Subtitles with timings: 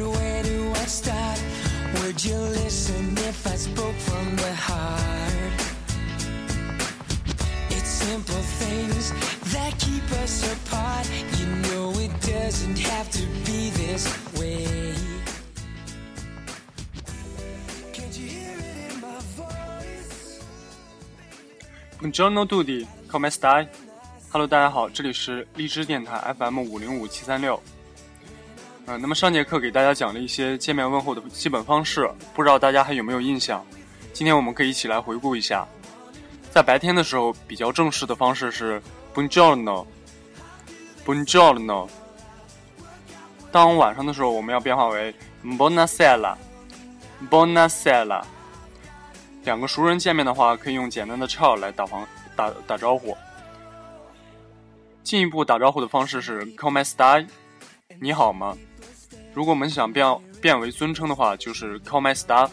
[0.00, 1.38] But where do I start?
[2.00, 5.52] Would you listen if I spoke from the heart?
[7.68, 9.12] It's simple things
[9.52, 11.06] that keep us apart.
[11.38, 14.08] You know it doesn't have to be this
[14.40, 14.94] way.
[17.92, 20.40] Can't you hear it in my voice?
[21.98, 23.68] Buongiorno tutti, come stai?
[24.32, 27.62] Hello，大家好，这里是荔枝电台 FM 五零五七三六。
[28.86, 33.64] 嗯，那么上节课给大家讲了一些见面问候的基本方式，不知道大家还有没有印象？
[34.12, 35.64] 今天我们可以一起来回顾一下。
[36.50, 38.82] 在白天的时候，比较正式的方式是
[39.14, 41.88] Buongiorno，Buongiorno。
[43.52, 48.24] 当晚上的时候，我们要变化为 Buonasera，Buonasera。
[49.44, 53.16] 两个熟人见面的话，可以用简单的 ciao 来打防打打招呼。
[55.04, 57.28] 进一步打招呼的方式是 Come stai，
[58.00, 58.56] 你好吗？
[59.32, 60.06] 如果我们想变
[60.40, 62.50] 变为尊称的话，就是 Call my star，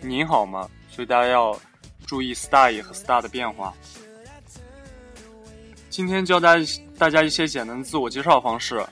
[0.00, 0.68] 您好吗？
[0.90, 1.58] 所以大家要
[2.06, 3.72] 注意 star 和 star 的变化。
[5.88, 8.84] 今天教大家大家一些简单的自我介绍方式。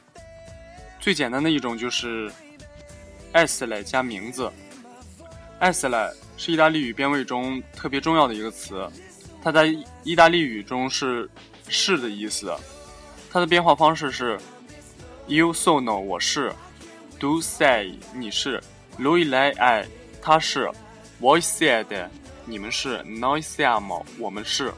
[0.99, 2.33] 最简单的一种就是
[3.35, 4.51] essere 加名字。
[5.61, 8.91] essere 是意大利语变位中特别重要的一个词，
[9.43, 9.67] 它在
[10.03, 11.29] 意大利语中是
[11.69, 12.55] “是”的意思。
[13.31, 14.39] 它的变化方式是
[15.27, 16.53] You sono 我是
[17.25, 18.63] ，tu sei 你是
[18.99, 19.87] ，lui lei è
[20.21, 20.71] 他是
[21.23, 22.07] ，voi siete
[22.45, 24.71] 你们是，noi siamo 我们是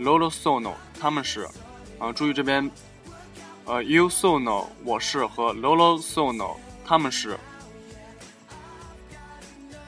[0.00, 1.46] ，loro sono 他们是。
[2.00, 2.68] 啊，注意这边，
[3.66, 7.38] 呃 You sono 我是和 loro sono 他们是，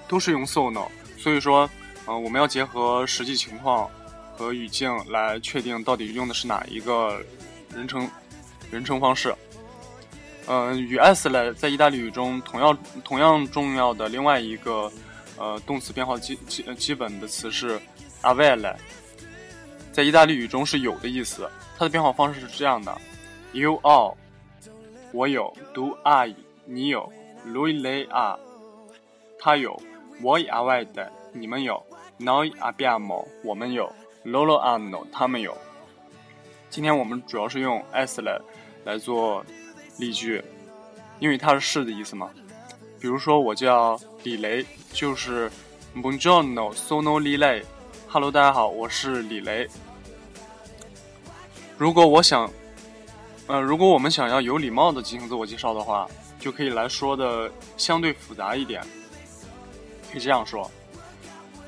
[0.06, 0.86] 都是用 sono，
[1.18, 1.68] 所以说，
[2.06, 3.90] 嗯、我们要结合实际情况
[4.36, 7.20] 和语境来确定到底用的是哪一个
[7.74, 8.08] 人称
[8.70, 9.34] 人称方式。
[10.48, 14.90] 嗯、与 essere 在意大利语中同样同样重要的另外一个
[15.38, 17.80] 呃动词变化基基基本的词是
[18.22, 18.74] avere，
[19.92, 21.48] 在意大利语中是有的意思。
[21.78, 22.96] 它的变化方式是这样的
[23.52, 24.14] ：you are，
[25.12, 27.12] 我有；do I，你有
[27.46, 28.38] ；lui lei ha，
[29.38, 29.80] 他有
[30.20, 31.84] ；voi avete，你们有
[32.20, 33.92] ；noi abbiamo，我们有
[34.24, 35.56] ；loro hanno，他们有。
[36.70, 38.40] 今天我们主要是用 essere
[38.84, 39.44] 来做
[39.98, 40.42] 例句，
[41.18, 42.30] 因为它是是的意思嘛。
[43.00, 45.50] 比如说，我叫李雷，就是
[45.94, 47.62] Buongiorno, sono Li Lei。
[48.08, 49.68] Hello，大家好，我是李雷。
[51.76, 52.50] 如果我想，
[53.48, 58.82] 呃，如果我们想要有礼貌的进行自我介绍的话，就可以来说的相对复杂一点，
[60.10, 60.70] 可以这样说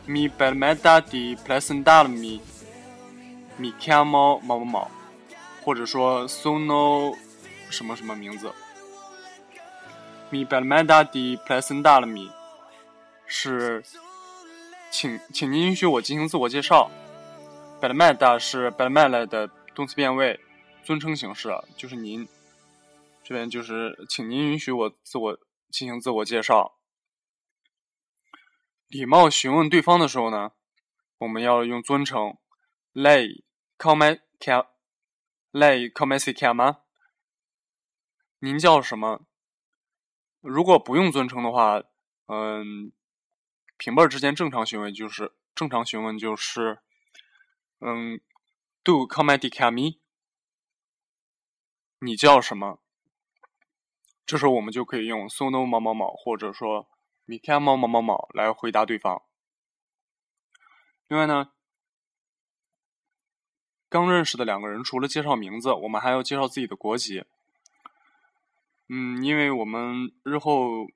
[0.07, 2.41] ：Mi permetta di presentarmi,
[3.61, 4.89] mi chiamo 某某某，
[5.65, 7.17] 或者说 sono
[7.75, 8.47] 什么什么名字
[10.31, 11.37] me by the meta di
[13.27, 13.83] 是
[14.93, 16.89] 请请您允许我进行自我介绍
[17.81, 20.39] by the meta 是 by the meta 的动词变位
[20.85, 22.29] 尊称形式就是您
[23.25, 26.79] 这边就是请您允许我自我进行自我介绍
[28.87, 30.53] 礼貌询问对方的时候呢
[31.19, 32.37] 我们要用尊称
[32.93, 33.43] lay
[33.77, 34.69] call me ca
[35.51, 36.84] lay call me ca 吗
[38.45, 39.25] 您叫什么？
[40.43, 41.83] 如果不用尊称的话，
[42.27, 42.93] 嗯，
[43.79, 46.83] 平辈儿之间正常询问就是正常询问就是，
[47.81, 48.21] 嗯
[48.83, 49.99] ，do come di cami？
[52.01, 52.83] 你叫什么？
[54.27, 56.87] 这时候我们就可以用 sono 某某某，或者说
[57.27, 59.23] mi camo 某某某来回答对方。
[61.09, 61.53] 另外呢，
[63.89, 67.25] 刚认识的两个人，除了介绍名字，我们还要介绍自己的国籍。
[68.89, 70.87] 嗯，因为我们日后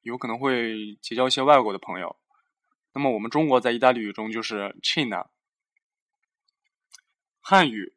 [0.00, 2.16] 有可能会结交一些外国的朋友，
[2.92, 5.28] 那么我们中国在意大利语中就是 China。
[7.40, 7.94] 汉语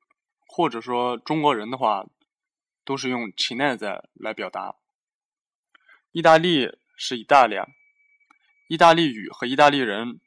[0.47, 2.07] 或者说中国人的话，
[2.83, 4.75] 都是用 Chinese 来表达。
[6.11, 7.55] 意大利是意大利，
[8.67, 10.19] 意大利语和意大利人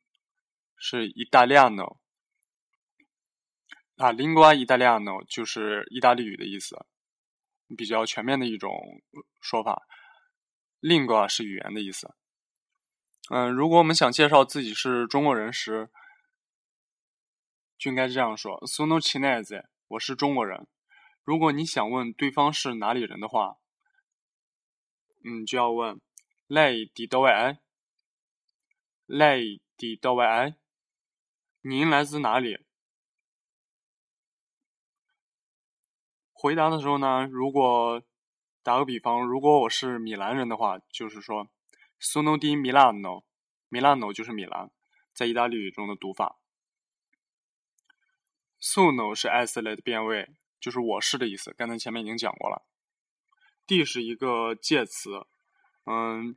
[0.76, 1.96] 是 Italiano。
[3.96, 6.86] 啊 lingua italiano 就是意大利语的意思。
[7.76, 9.02] 比较全面的一种
[9.40, 9.86] 说法
[10.80, 12.14] ，lingua 是语言的意思。
[13.30, 15.90] 嗯，如果我们想介绍自己是中国人时，
[17.76, 20.66] 就应该这样说：so no Chinese，我是中国人。
[21.22, 23.58] 如果你想问对方是哪里人的话，
[25.24, 26.00] 嗯，就要问
[26.48, 30.54] lei di dove è？lei di dove è？
[31.60, 32.64] 您来自哪里？
[36.40, 38.00] 回答的时候呢，如果
[38.62, 41.48] 打个比方，如果我是米兰人的话，就是说
[42.00, 44.70] “sono di Milano”，Milano 就是米兰，
[45.12, 46.38] 在意大利语中的读法。
[48.60, 50.30] “sono” 是 s 类的变位，
[50.60, 51.52] 就是我是的意思。
[51.58, 52.64] 刚才前面已经讲过了。
[53.66, 55.26] d 是一个介词，
[55.86, 56.36] 嗯，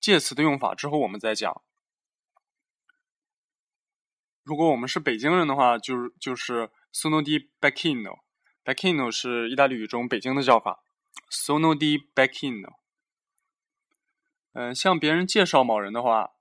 [0.00, 1.60] 介词的用法之后我们再讲。
[4.42, 8.20] 如果我们是北京人的话，就是就是 “sono di Becchino”。
[8.70, 10.84] Bicino 是意大利语中北京的叫法
[11.28, 12.76] ，Sono di Bicino。
[14.52, 16.34] 嗯，向别人介绍某人的话，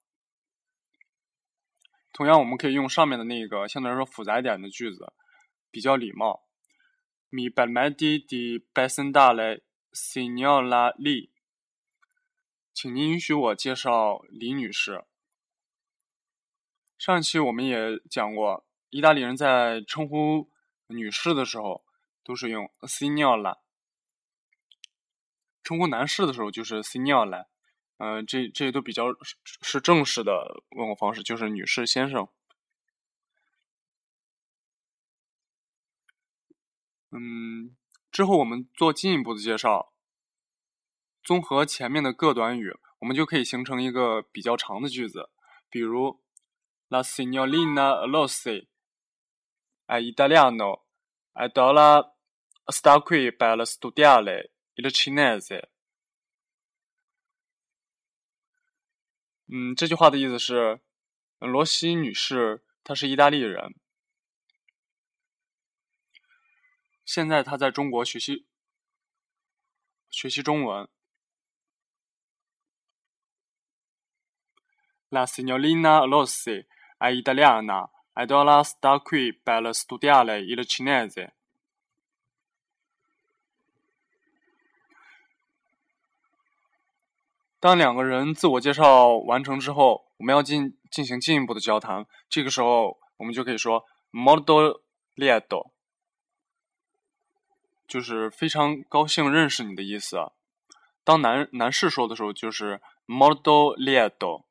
[2.14, 5.12] 同样我们可以用上面的那个相对来说复杂一点的句子，
[5.72, 6.44] 比较礼貌。
[7.32, 9.62] Mi permetti di presentare
[9.92, 11.32] signora Li？
[12.76, 15.04] 请您允许我介绍李女士。
[17.00, 20.52] 上一期我们也讲过，意大利人在称呼
[20.86, 21.84] 女士的时候。
[22.30, 23.58] 都是用 signora，
[25.64, 27.48] 称呼男士的时候就是 signora，
[27.98, 29.06] 嗯，这这些都比较
[29.44, 32.28] 是正式的问候方式，就是女士、先生。
[37.10, 37.76] 嗯，
[38.12, 39.92] 之后我们做进一步的介绍，
[41.24, 45.32] 综合前面的各短语，我们就可以形成一个比较长的句子，
[45.68, 46.22] 比如
[46.90, 48.68] La signorina Rossi
[49.88, 50.84] è italiano,
[51.34, 52.19] adora
[52.72, 55.70] sta qui per studiare il cinese。
[59.52, 60.80] 嗯，这句话的意思是，
[61.40, 63.76] 罗西女士她是意大利人，
[67.04, 68.46] 现在她在中国学习
[70.12, 70.88] 学习中文。
[75.10, 76.68] La signorina Rossi
[77.00, 81.39] è italiana ed ora sta qui per studiare il cinese。
[87.62, 92.06] 当两个人自我介绍完成之后，我们要进进行进一步的交谈。
[92.30, 93.84] 这个时候，我们就可以说
[94.14, 94.80] “molto
[95.14, 95.72] lieto”，
[97.86, 100.18] 就是非常高兴认识你的意思。
[101.04, 104.46] 当男男士说的时候，就是 “molto lieto”；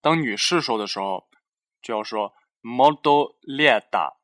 [0.00, 1.28] 当女士说的时候，
[1.82, 2.32] 就要说
[2.62, 4.14] “molto lieta”。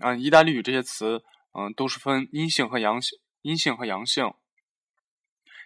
[0.00, 1.24] 嗯，意大利语这些词，
[1.58, 4.34] 嗯，都是分阴性和阳性，阴性和阳性。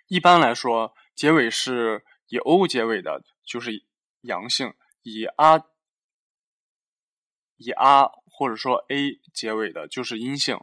[0.06, 0.94] 一般来说。
[1.16, 3.84] 结尾是以 o 结尾的，就是
[4.20, 4.72] 阳性；
[5.02, 5.64] 以 a
[7.56, 10.60] 以 a 或者说 a 结尾的，就是阴性。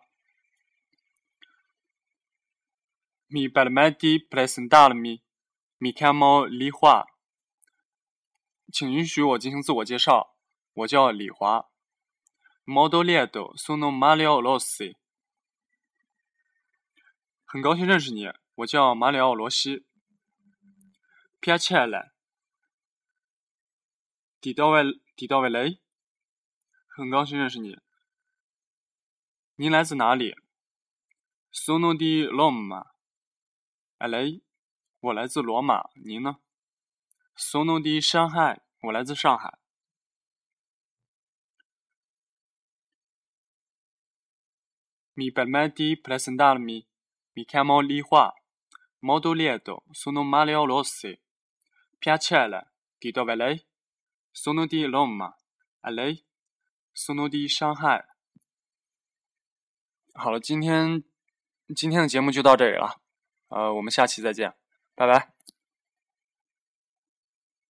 [3.30, 5.22] Mi permetti presentarmi?
[5.80, 7.06] Mi chiamo Li Hua。
[8.72, 10.36] 请允许我进行自我介绍，
[10.72, 11.70] 我叫李华。
[12.66, 14.96] Molto lieto, sono Mario Rossi。
[17.44, 19.86] 很高兴认识你，我叫马里奥·罗西。
[21.42, 22.12] Piacere。
[24.40, 25.80] Di dove di dove lei？
[26.88, 27.78] 很高兴认识你。
[29.56, 30.34] 您来自哪里
[31.52, 32.97] ？Sono di Roma。
[33.98, 34.44] 哎雷，
[35.00, 36.38] 我来自罗马，您呢
[37.36, 39.58] ？Sono di Shanghai，我来自上海。
[45.16, 46.88] Mi permetti presentarmi?
[47.34, 48.32] Mi chiamo Li Hua,
[49.00, 51.20] molto lieto, sono Mario Rossi.
[51.98, 53.68] Piacere, di dove lei?
[54.30, 55.36] Sono di Roma.
[55.80, 56.24] A lei?
[56.92, 58.04] Sono di Shanghai.
[60.14, 61.04] 好了，今天
[61.76, 63.02] 今天的节目就到这里了。
[63.50, 64.54] 呃，我们下期再见，
[64.96, 65.37] 拜拜。